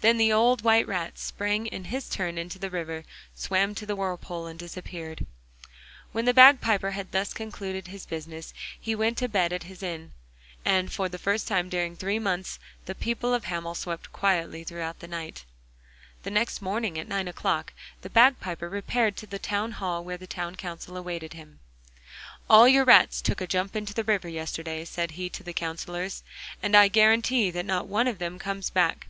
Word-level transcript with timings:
Then 0.00 0.18
the 0.18 0.34
old 0.34 0.60
white 0.62 0.86
rat 0.86 1.18
sprang 1.18 1.64
in 1.64 1.84
his 1.84 2.10
turn 2.10 2.36
into 2.36 2.58
the 2.58 2.68
river, 2.68 3.04
swam 3.34 3.74
to 3.76 3.86
the 3.86 3.96
whirlpool 3.96 4.46
and 4.46 4.58
disappeared. 4.58 5.24
When 6.12 6.26
the 6.26 6.34
bagpiper 6.34 6.90
had 6.90 7.10
thus 7.12 7.32
concluded 7.32 7.86
his 7.86 8.04
business 8.04 8.52
he 8.78 8.94
went 8.94 9.16
to 9.18 9.28
bed 9.30 9.50
at 9.50 9.62
his 9.62 9.82
inn. 9.82 10.12
And 10.62 10.92
for 10.92 11.08
the 11.08 11.16
first 11.16 11.48
time 11.48 11.70
during 11.70 11.96
three 11.96 12.18
months 12.18 12.58
the 12.84 12.94
people 12.94 13.32
of 13.32 13.44
Hamel 13.44 13.74
slept 13.74 14.12
quietly 14.12 14.62
through 14.62 14.92
the 14.98 15.08
night. 15.08 15.46
The 16.22 16.30
next 16.30 16.60
morning, 16.60 16.98
at 16.98 17.08
nine 17.08 17.28
o'clock, 17.28 17.72
the 18.02 18.10
bagpiper 18.10 18.68
repaired 18.68 19.16
to 19.18 19.26
the 19.26 19.38
town 19.38 19.72
hall, 19.72 20.04
where 20.04 20.18
the 20.18 20.26
town 20.26 20.54
council 20.56 20.98
awaited 20.98 21.32
him. 21.32 21.60
'All 22.50 22.68
your 22.68 22.84
rats 22.84 23.22
took 23.22 23.40
a 23.40 23.46
jump 23.46 23.74
into 23.74 23.94
the 23.94 24.04
river 24.04 24.28
yesterday,' 24.28 24.84
said 24.84 25.12
he 25.12 25.30
to 25.30 25.42
the 25.42 25.54
counsellors, 25.54 26.22
'and 26.62 26.76
I 26.76 26.88
guarantee 26.88 27.50
that 27.52 27.64
not 27.64 27.86
one 27.86 28.06
of 28.06 28.18
them 28.18 28.38
comes 28.38 28.68
back. 28.68 29.06